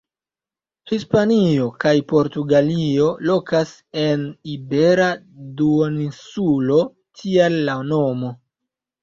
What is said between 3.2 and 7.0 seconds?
lokas en Ibera Duoninsulo;